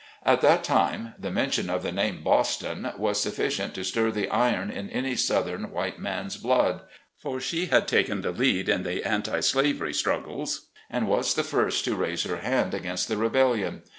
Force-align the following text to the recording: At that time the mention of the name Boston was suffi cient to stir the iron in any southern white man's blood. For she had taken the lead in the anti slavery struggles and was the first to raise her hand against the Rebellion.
At 0.23 0.41
that 0.41 0.63
time 0.63 1.13
the 1.19 1.29
mention 1.29 1.69
of 1.69 1.83
the 1.83 1.91
name 1.91 2.23
Boston 2.23 2.91
was 2.97 3.23
suffi 3.23 3.45
cient 3.49 3.73
to 3.73 3.83
stir 3.83 4.09
the 4.09 4.29
iron 4.29 4.71
in 4.71 4.89
any 4.89 5.15
southern 5.15 5.69
white 5.69 5.99
man's 5.99 6.37
blood. 6.37 6.81
For 7.19 7.39
she 7.39 7.67
had 7.67 7.87
taken 7.87 8.21
the 8.23 8.31
lead 8.31 8.67
in 8.67 8.81
the 8.81 9.03
anti 9.03 9.41
slavery 9.41 9.93
struggles 9.93 10.69
and 10.89 11.07
was 11.07 11.35
the 11.35 11.43
first 11.43 11.85
to 11.85 11.95
raise 11.95 12.23
her 12.23 12.37
hand 12.37 12.73
against 12.73 13.09
the 13.09 13.17
Rebellion. 13.17 13.83